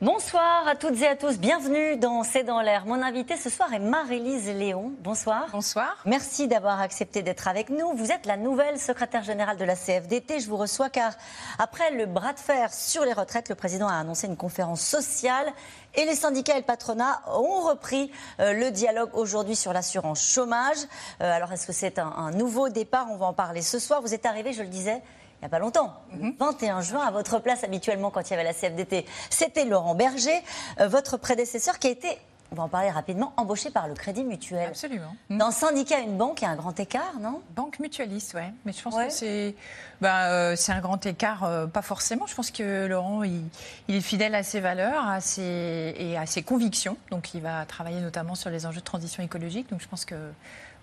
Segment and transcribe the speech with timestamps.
[0.00, 2.86] Bonsoir à toutes et à tous, bienvenue dans C'est dans l'air.
[2.86, 4.92] Mon invité ce soir est Marie-Lise Léon.
[5.00, 5.48] Bonsoir.
[5.50, 5.96] Bonsoir.
[6.04, 7.96] Merci d'avoir accepté d'être avec nous.
[7.96, 10.38] Vous êtes la nouvelle secrétaire générale de la CFDT.
[10.38, 11.14] Je vous reçois car
[11.58, 15.52] après le bras de fer sur les retraites, le président a annoncé une conférence sociale
[15.96, 20.78] et les syndicats et le patronat ont repris euh, le dialogue aujourd'hui sur l'assurance chômage.
[21.20, 23.08] Euh, alors est-ce que c'est un, un nouveau départ?
[23.10, 24.00] On va en parler ce soir.
[24.00, 25.02] Vous êtes arrivé, je le disais,
[25.40, 25.94] il n'y a pas longtemps,
[26.38, 30.42] 21 juin, à votre place habituellement quand il y avait la CFDT, c'était Laurent Berger,
[30.80, 32.18] euh, votre prédécesseur qui a été,
[32.50, 34.66] on va en parler rapidement, embauché par le Crédit Mutuel.
[34.68, 35.14] Absolument.
[35.30, 37.40] Dans syndicat, une banque, il y a un grand écart, non?
[37.54, 38.52] Banque mutualiste, ouais.
[38.64, 39.08] Mais je pense Ouais.
[39.08, 39.54] que c'est
[40.00, 42.26] ben, euh, c'est un grand écart, euh, pas forcément.
[42.26, 43.42] Je pense que Laurent, il,
[43.88, 46.96] il est fidèle à ses valeurs à ses, et à ses convictions.
[47.10, 49.68] Donc, il va travailler notamment sur les enjeux de transition écologique.
[49.70, 50.14] Donc, je pense que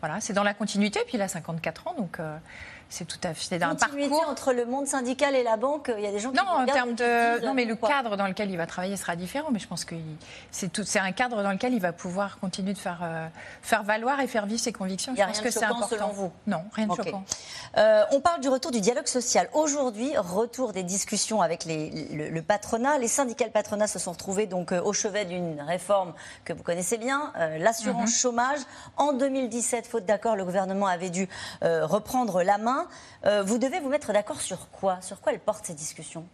[0.01, 0.99] voilà, c'est dans la continuité.
[1.07, 2.37] Puis, il a 54 ans, donc euh,
[2.89, 4.29] c'est tout à fait c'est un Continuité parcours.
[4.29, 6.65] entre le monde syndical et la banque, il y a des gens qui Non, en
[6.65, 7.35] termes de.
[7.37, 9.49] disent, Non, mais le cadre dans lequel il va travailler sera différent.
[9.51, 9.95] Mais je pense que
[10.51, 10.83] c'est tout.
[10.85, 13.27] C'est un cadre dans lequel il va pouvoir continuer de faire, euh,
[13.61, 15.13] faire valoir et faire vivre ses convictions.
[15.15, 15.87] Il y a je pense rien de que c'est important.
[15.87, 17.23] selon vous Non, rien de choquant.
[17.77, 19.49] Euh, on parle du retour du dialogue social.
[19.53, 22.97] Aujourd'hui, retour des discussions avec les- le, le patronat.
[22.99, 26.13] Les syndicats et le patronat se sont retrouvés donc euh, au chevet d'une réforme
[26.45, 28.15] que vous connaissez bien, l'assurance Mhm.
[28.15, 28.59] chômage.
[28.97, 31.27] En 2017, faute d'accord, le gouvernement avait dû
[31.61, 32.74] reprendre la main.
[33.25, 34.99] Euh, vous devez vous mettre d'accord sur quoi?
[35.01, 36.25] Sur quoi elles portent ces discussions?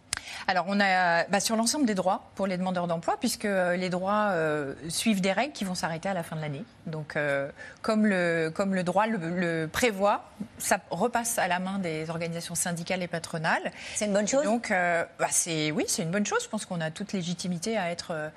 [0.46, 3.90] Alors, on a bah, sur l'ensemble des droits pour les demandeurs d'emploi, puisque euh, les
[3.90, 6.64] droits euh, suivent des règles qui vont s'arrêter à la fin de l'année.
[6.86, 7.50] Donc, euh,
[7.82, 10.24] comme, le, comme le droit le, le prévoit,
[10.58, 13.72] ça repasse à la main des organisations syndicales et patronales.
[13.96, 14.44] C'est une bonne chose?
[14.44, 16.42] Donc, euh, bah, c'est oui, c'est une bonne chose.
[16.44, 18.30] Je pense qu'on a toute légitimité à être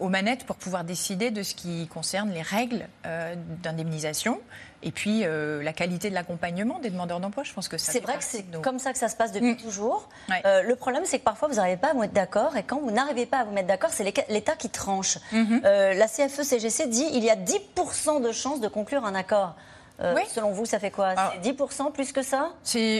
[0.00, 4.40] aux manettes pour pouvoir décider de ce qui concerne les règles euh, d'indemnisation
[4.82, 7.44] et puis euh, la qualité de l'accompagnement des demandeurs d'emploi.
[7.44, 9.52] Je pense que C'est vrai que c'est nos- comme ça que ça se passe depuis
[9.52, 9.56] Mm.
[9.58, 10.08] toujours.
[10.28, 10.42] Ouais.
[10.44, 12.56] Euh, le problème, c'est que parfois, vous n'arrivez pas à vous mettre d'accord.
[12.56, 15.18] Et quand vous n'arrivez pas à vous mettre d'accord, c'est l'État qui tranche.
[15.30, 15.60] Mhm.
[15.64, 19.54] Euh, la CFE-CGC dit il y a 10% de chances de conclure un accord.
[20.00, 20.22] Euh, Oui.
[20.28, 22.50] Selon vous, ça fait quoi Alors- C'est 10% plus que ça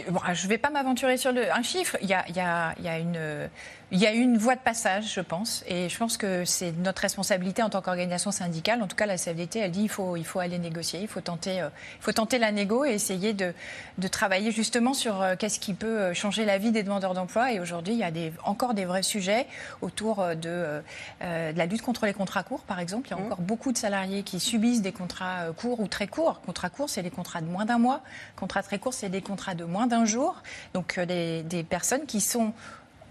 [0.08, 1.96] bon, je ne vais pas m'aventurer sur le, un chiffre.
[2.02, 3.48] Il y a, il y a- il y a une,
[3.90, 7.02] il y a une voie de passage, je pense, et je pense que c'est notre
[7.02, 8.82] responsabilité en tant qu'organisation syndicale.
[8.82, 11.20] En tout cas, la CFDT, elle dit il faut, il faut aller négocier, il faut
[11.20, 11.68] tenter, euh,
[12.00, 13.52] il faut tenter la négo et essayer de,
[13.98, 17.52] de travailler justement sur euh, qu'est-ce qui peut euh, changer la vie des demandeurs d'emploi.
[17.52, 19.46] Et aujourd'hui, il y a des, encore des vrais sujets
[19.82, 20.80] autour de,
[21.22, 23.08] euh, de la lutte contre les contrats courts, par exemple.
[23.08, 26.40] Il y a encore beaucoup de salariés qui subissent des contrats courts ou très courts.
[26.46, 28.00] Contrats courts, c'est les contrats de moins d'un mois.
[28.36, 30.42] Contrats très courts, c'est des contrats de moins d'un jour.
[30.74, 32.52] Donc euh, des, des personnes qui sont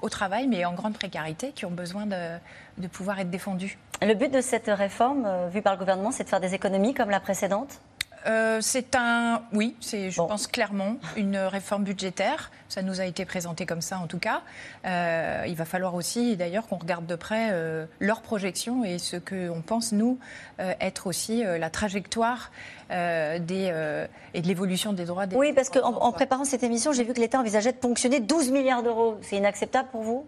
[0.02, 2.38] au travail, mais en grande précarité, qui ont besoin de,
[2.78, 3.78] de pouvoir être défendues.
[4.02, 6.94] Le but de cette réforme, euh, vue par le gouvernement, c'est de faire des économies
[6.94, 7.82] comme la précédente?
[8.28, 10.28] Euh, c'est un, oui, c'est, je Bon.
[10.28, 12.52] pense clairement une réforme budgétaire.
[12.70, 14.42] Ça nous a été présenté comme ça, en tout cas.
[14.86, 19.18] Euh, il va falloir aussi, d'ailleurs, qu'on regarde de près euh, leurs projections et ce
[19.18, 20.20] que on pense nous
[20.60, 22.52] être aussi la trajectoire
[22.90, 25.26] des et de l'évolution des droits.
[25.26, 28.20] Des Oui, parce qu'en en préparant cette émission, j'ai vu que l'État envisageait de ponctionner
[28.20, 29.18] 12 milliards d'euros.
[29.22, 30.26] C'est inacceptable pour vous?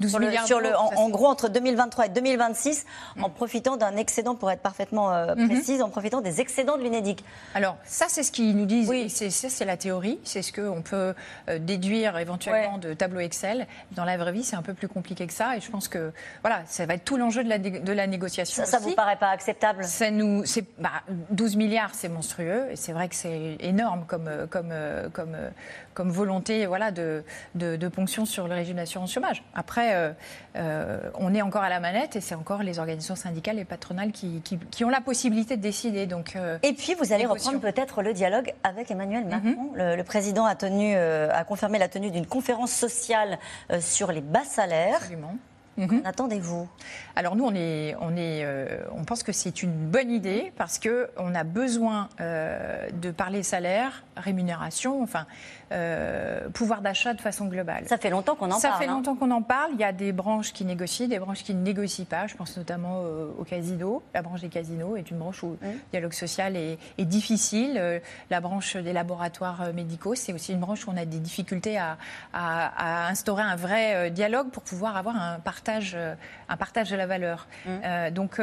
[0.00, 2.84] 12 sur le- milliards sur le- en, gros, entre 2023 et 2026,
[3.20, 5.48] en profitant d'un excédent, pour être parfaitement euh, Mhm.
[5.48, 7.24] précise, en profitant des excédents de l'UNEDIC.
[7.54, 8.88] Alors, ça, c'est ce qu'ils nous disent.
[8.88, 9.08] Oui.
[9.10, 10.18] C'est, ça, c'est la théorie.
[10.24, 11.14] C'est ce qu'on peut
[11.48, 12.80] euh, déduire éventuellement Ouais.
[12.80, 13.66] de tableau Excel.
[13.92, 15.56] Dans la vraie vie, c'est un peu plus compliqué que ça.
[15.56, 16.12] Et je pense que
[16.42, 18.64] voilà, ça va être tout l'enjeu de la, de la négociation.
[18.64, 18.88] Ça, aussi.
[18.90, 19.84] vous paraît pas acceptable?
[19.84, 20.90] Ça nous, c'est, bah,
[21.30, 25.36] 12 milliards, c'est monstrueux, et c'est vrai que c'est énorme comme, euh, comme, euh, comme,
[25.94, 27.24] comme volonté, voilà, de,
[27.54, 29.42] de, de ponction sur le régime d'assurance chômage.
[29.54, 30.12] Après, euh,
[30.56, 34.12] euh, on est encore à la manette, et c'est encore les organisations syndicales et patronales
[34.12, 36.06] qui, qui, qui ont la possibilité de décider.
[36.06, 39.70] Donc, euh, Et puis, vous allez reprendre peut-être le dialogue avec Emmanuel Macron.
[39.72, 39.76] Mhm.
[39.76, 43.38] le, le président a, tenu, a confirmé la tenue d'une conférence sociale
[43.80, 44.96] sur les bas salaires.
[44.96, 45.36] absolument.
[45.76, 46.02] Mhm.
[46.04, 46.68] Attendez-vous?
[47.16, 50.78] Alors nous, on, est, on, est, euh, on pense que c'est une bonne idée parce
[50.78, 55.26] que on a besoin euh, de parler salaire, rémunération, enfin
[55.72, 57.84] euh, pouvoir d'achat de façon globale.
[57.88, 58.82] Ça fait longtemps qu'on en Ça parle.
[58.82, 58.92] fait hein.
[58.94, 59.70] longtemps qu'on en parle.
[59.74, 62.26] Il y a des branches qui négocient, des branches qui ne négocient pas.
[62.26, 63.02] Je pense notamment
[63.38, 64.02] au casino.
[64.14, 68.00] La branche des casinos est une branche où le dialogue social est, est difficile.
[68.30, 71.96] La branche des laboratoires médicaux, c'est aussi une branche où on a des difficultés à,
[72.32, 75.96] à- à instaurer un vrai dialogue pour pouvoir avoir un, par- partage,
[76.48, 77.46] un partage de la valeur.
[77.64, 78.10] Mmh.
[78.10, 78.40] donc,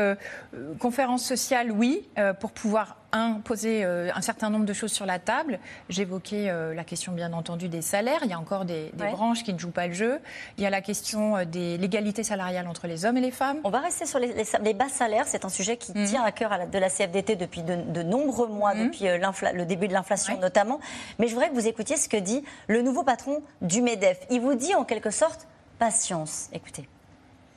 [0.80, 2.08] conférence sociale, oui,
[2.40, 5.60] pour pouvoir un, poser un certain nombre de choses sur la table.
[5.90, 8.22] J'évoquais la question, bien entendu, des salaires.
[8.24, 10.20] Il y a encore des, branches qui ne jouent pas le jeu.
[10.58, 13.58] Il y a la question de l'égalité salariale entre les hommes et les femmes.
[13.64, 14.34] On va rester sur les,
[14.64, 15.26] les, bas salaires.
[15.28, 16.06] C'est un sujet qui mmh.
[16.06, 18.84] tient à cœur à la, de la CFDT depuis de, nombreux mois, mmh.
[18.86, 20.80] depuis le début de l'inflation notamment.
[21.20, 24.20] Mais je voudrais que vous écoutiez ce que dit le nouveau patron du MEDEF.
[24.32, 25.48] Il vous dit en quelque sorte
[25.78, 26.50] patience.
[26.54, 26.88] Écoutez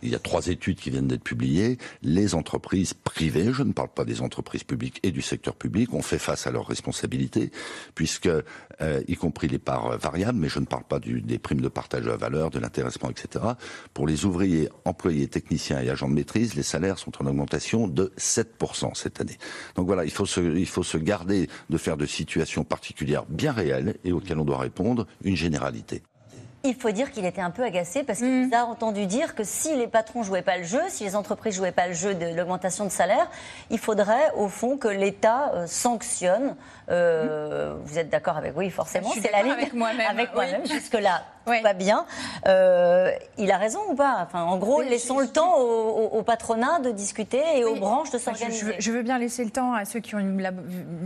[0.04, 1.78] il y a trois études qui viennent d'être publiées.
[2.02, 6.02] Les entreprises privées, je ne parle pas des entreprises publiques et du secteur public, ont
[6.02, 7.50] fait face à leurs responsabilités,
[7.94, 11.68] puisque, euh, y compris les parts variables, mais je ne parle pas des primes de
[11.68, 13.44] partage de la valeur, de l'intéressement, etc.
[13.94, 18.12] Pour les ouvriers, employés, techniciens et agents de maîtrise, les salaires sont en augmentation de
[18.18, 19.38] 7% cette année.
[19.74, 23.52] Donc voilà, il faut se, il faut se garder de faire de situations particulières bien
[23.52, 26.02] réelles et auxquelles on doit répondre une généralité.
[26.64, 28.54] Il faut dire qu'il était un peu agacé parce qu'il mm.
[28.54, 31.72] a entendu dire que si les patrons jouaient pas le jeu, si les entreprises jouaient
[31.72, 33.30] pas le jeu de l'augmentation de salaire,
[33.70, 36.56] il faudrait au fond que l'État euh, sanctionne.
[36.90, 37.82] Euh, mm.
[37.84, 40.10] Vous êtes d'accord avec oui, forcément, c'est la ligne avec moi-même.
[40.10, 42.06] Avec moi-même, jusque là, va bien.
[42.46, 44.18] Euh, il a raison ou pas?
[44.22, 48.76] Enfin, en gros, laissons le temps au, patronat de discuter et aux branches de s'organiser.
[48.78, 50.50] Je, veux bien laisser le temps à ceux qui ont une,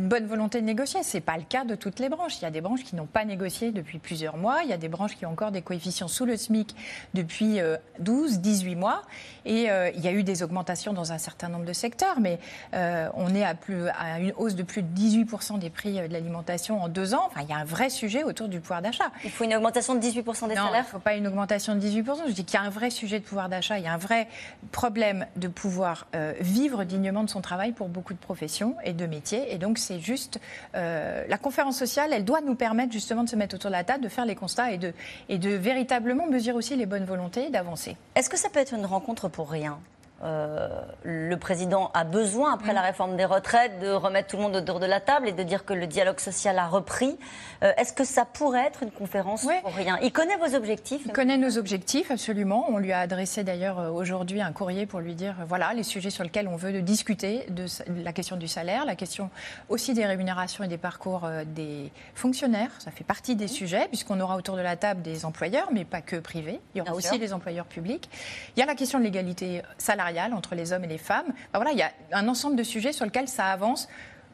[0.09, 1.03] bonne volonté de négocier.
[1.03, 2.39] C'est pas le cas de toutes les branches.
[2.39, 4.61] Il y a des branches qui n'ont pas négocié depuis plusieurs mois.
[4.63, 6.75] Il y a des branches qui ont encore des coefficients sous le SMIC
[7.15, 7.61] depuis
[7.99, 9.03] 12, euh, 18 mois.
[9.45, 12.39] Et euh, il y a eu des augmentations dans un certain nombre de secteurs, mais
[12.75, 16.13] euh, on est à, plus, à une hausse de plus de 18% des prix de
[16.13, 17.25] l'alimentation en deux ans.
[17.27, 19.11] Enfin, il y a un vrai sujet autour du pouvoir d'achat.
[19.25, 21.75] Il faut une augmentation de 18% des salaires Non, il ne faut pas une augmentation
[21.75, 22.29] de 18%.
[22.29, 23.79] Je dis qu'il y a un vrai sujet de pouvoir d'achat.
[23.79, 24.29] Il y a un vrai
[24.73, 26.07] problème de pouvoir
[26.41, 29.53] vivre dignement de son travail pour beaucoup de professions et de métiers.
[29.53, 30.41] Et donc, c'est juste.
[30.75, 34.03] la conférence sociale, elle doit nous permettre justement de se mettre autour de la table,
[34.05, 34.93] de faire les constats et de,
[35.29, 37.97] et de véritablement mesurer aussi les bonnes volontés d'avancer.
[38.15, 39.79] Est-ce que ça peut être une rencontre pour rien?
[40.25, 40.69] Euh,
[41.05, 42.87] le président a besoin, après la mm.
[42.87, 45.65] réforme des retraites, de remettre tout le monde autour de la table et de dire
[45.65, 47.17] que le dialogue social a repris.
[47.63, 49.99] Euh, est-ce que ça pourrait être une conférence pour rien?
[50.03, 52.67] Il connaît vos objectifs Il connaît nos objectifs, absolument.
[52.69, 56.11] On lui a adressé d'ailleurs euh, aujourd'hui un courrier pour lui dire voilà les sujets
[56.11, 57.67] sur lesquels on veut discuter de
[58.03, 59.31] la question du salaire, la question
[59.69, 62.71] aussi des rémunérations et des parcours des fonctionnaires.
[62.79, 66.01] Ça fait partie des sujets, puisqu'on aura autour de la table des employeurs, mais pas
[66.01, 66.61] que privés.
[66.75, 68.09] Il y aura aussi des employeurs publics.
[68.57, 71.33] Il y a la question de l'égalité salariale entre les hommes et les femmes.
[71.55, 73.89] voilà, il y a un ensemble de sujets sur lesquels ça avance.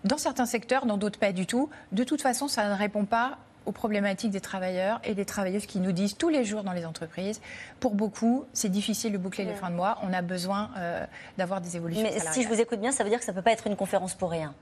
[0.05, 1.71] Dans certains secteurs, dans d'autres pas du tout.
[1.93, 5.81] De toute façon, ça ne répond pas aux problématiques des travailleurs et des travailleuses qui
[5.81, 7.41] nous disent tous les jours dans les entreprises,
[7.81, 11.05] pour beaucoup, c'est difficile de boucler les fins de mois, on a besoin euh,
[11.39, 12.03] d'avoir des évolutions.
[12.03, 13.67] Mais si je vous écoute bien, ça veut dire que ça ne peut pas être
[13.67, 14.55] une conférence pour rien.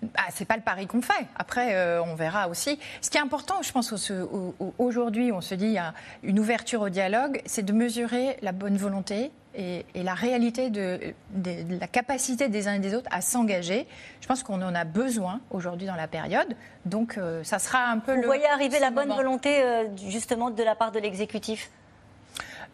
[0.00, 1.26] Bah, c'est pas le pari qu'on fait.
[1.36, 2.78] Après, euh, on verra aussi.
[3.00, 3.92] Ce qui est important, je pense,
[4.78, 8.52] aujourd'hui, on se dit il y a une ouverture au dialogue, c'est de mesurer la
[8.52, 11.00] bonne volonté et, la réalité de,
[11.44, 13.86] la capacité des uns et des autres à s'engager.
[14.20, 16.56] Je pense qu'on en a besoin aujourd'hui dans la période.
[16.86, 18.26] Donc, euh, ça sera un peu Vous le.
[18.26, 21.70] voyez arriver la bonne volonté, euh, justement, de la part de l'exécutif?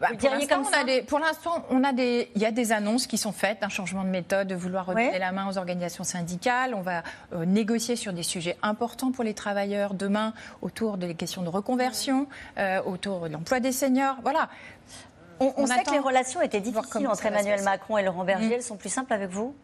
[0.00, 2.72] Bah, pour l'instant, on, a des, pour l'instant, on a des, il y a des
[2.72, 6.02] annonces qui sont faites, un changement de méthode, de vouloir redonner la main aux organisations
[6.02, 6.74] syndicales.
[6.74, 11.42] On va euh, négocier sur des sujets importants pour les travailleurs demain autour des questions
[11.42, 12.26] de reconversion,
[12.86, 14.16] autour de l'emploi des seniors.
[14.22, 14.48] Voilà.
[15.40, 18.48] On, sait que les relations étaient difficiles entre Emmanuel Macron et Laurent Berger.
[18.48, 18.52] Mm.
[18.52, 19.54] Elles sont plus simples avec vous?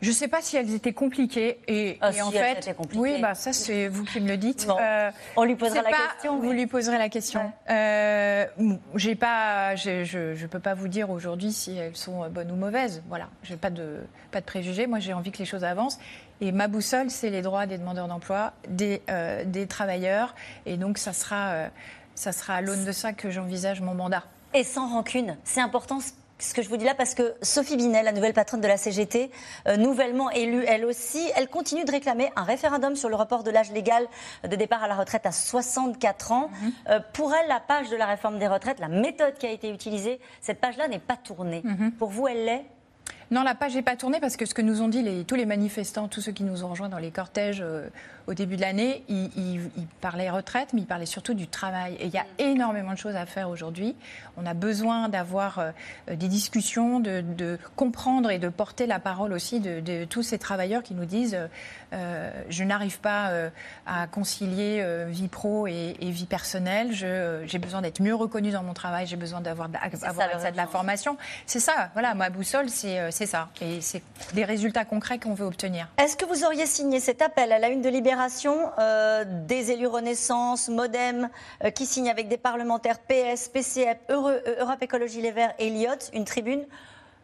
[0.00, 3.52] Je ne sais pas si elles étaient compliquées et, ah, en fait, oui, bah ça
[3.52, 4.68] c'est vous qui me le dites.
[4.70, 6.38] Euh, on lui posera la question.
[6.38, 7.52] Vous lui poserez la question.
[7.68, 8.46] Euh,
[8.94, 13.02] j'ai pas, je ne peux pas vous dire aujourd'hui si elles sont bonnes ou mauvaises.
[13.08, 13.96] Voilà, j'ai pas de
[14.30, 14.86] pas de préjugés.
[14.86, 15.98] Moi, j'ai envie que les choses avancent.
[16.40, 20.36] Et ma boussole, c'est les droits des demandeurs d'emploi, des, euh, des travailleurs.
[20.64, 21.70] Et donc, ça sera,
[22.14, 24.22] ça sera à l'aune de ça que j'envisage mon mandat.
[24.54, 25.36] Et sans rancune.
[25.44, 25.98] C'est important
[26.38, 28.76] ce que je vous dis là parce que Sophie Binet, la nouvelle patronne de la
[28.76, 29.30] CGT,
[29.66, 33.50] euh, nouvellement élue elle aussi, elle continue de réclamer un référendum sur le report de
[33.50, 34.06] l'âge légal
[34.48, 36.48] de départ à la retraite à 64 ans.
[36.48, 36.72] Mhm.
[36.88, 39.70] Euh, pour elle, la page de la réforme des retraites, la méthode qui a été
[39.70, 41.62] utilisée, cette page-là n'est pas tournée.
[41.64, 41.92] Mhm.
[41.92, 42.64] Pour vous, elle l'est
[43.30, 45.34] non, la page n'est pas tournée parce que ce que nous ont dit les, tous
[45.34, 47.86] les manifestants, tous ceux qui nous ont rejoints dans les cortèges euh,
[48.26, 49.60] au début de l'année, ils,
[50.00, 51.94] parlaient retraite, mais ils parlaient surtout du travail.
[52.00, 53.96] Et il y a énormément de choses à faire aujourd'hui.
[54.36, 55.72] On a besoin d'avoir euh,
[56.08, 60.94] des discussions, de, comprendre et de porter la parole aussi de, tous ces travailleurs qui
[60.94, 61.38] nous disent
[61.92, 63.30] euh, je n'arrive pas
[63.86, 69.06] à concilier vie pro et, vie personnelle, j'ai besoin d'être mieux reconnu dans mon travail,
[69.06, 71.16] j'ai besoin d'avoir accès à de la formation.
[71.46, 73.48] C'est ça, voilà, ma boussole, c'est c'est ça.
[73.60, 74.02] Et c'est
[74.34, 75.88] des résultats concrets qu'on veut obtenir.
[75.98, 79.88] Est-ce que vous auriez signé cet appel à la une de Libération euh, des élus
[79.88, 81.28] Renaissance, Modem,
[81.64, 86.64] euh, qui signent avec des parlementaires PS, PCF, Europe Écologie Les Verts, Elliott, une tribune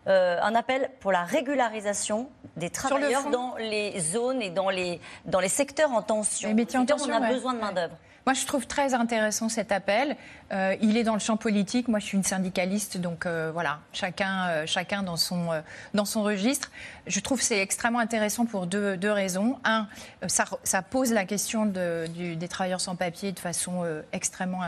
[0.07, 5.49] un appel pour la régularisation des travailleurs dans les zones et dans les, dans les
[5.49, 6.49] secteurs en tension.
[6.51, 7.97] Les métiers en tension, on a besoin de main-d'œuvre.
[8.27, 10.17] Moi, je trouve très intéressant cet appel.
[10.53, 11.89] Euh, il est dans le champ politique.
[11.89, 15.51] Moi, je suis une syndicaliste, donc euh, voilà, chacun, euh, chacun dans son,
[15.93, 16.71] dans son registre.
[17.07, 19.59] Je trouve c'est extrêmement intéressant pour deux, deux raisons.
[19.65, 19.89] Un,
[20.27, 24.63] ça, ça, pose la question de, du, des travailleurs sans papier de façon extrêmement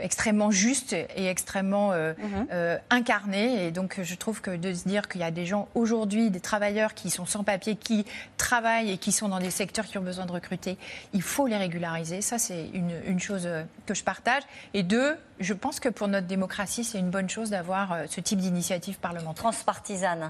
[0.00, 2.46] extrêmement juste et extrêmement euh, mhm.
[2.52, 3.66] euh, incarné.
[3.66, 6.40] Et donc, je trouve que de se dire qu'il y a des gens aujourd'hui, des
[6.40, 8.04] travailleurs qui sont sans papier, qui
[8.36, 10.76] travaillent et qui sont dans des secteurs qui ont besoin de recruter,
[11.12, 12.20] il faut les régulariser.
[12.20, 14.42] Ça, c'est une, une chose euh, que je partage.
[14.74, 18.20] Et deux, je pense que pour notre démocratie, c'est une bonne chose d'avoir euh, ce
[18.20, 19.42] type d'initiative parlementaire.
[19.42, 20.28] Transpartisane.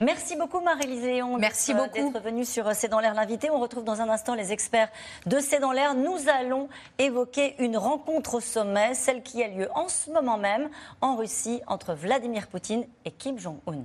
[0.00, 2.12] Merci beaucoup, Marie-Lise Léon, Merci beaucoup.
[2.12, 3.50] d'être venue sur euh, C'est dans l'air l'invité.
[3.50, 4.90] On retrouve dans un instant les experts
[5.26, 5.94] de C'est dans l'air.
[5.94, 10.68] Nous allons évoquer une rencontre au sommet, celle qui a lieu en ce moment même
[11.00, 13.84] en Russie entre Vladimir Poutine et Kim Jong-un.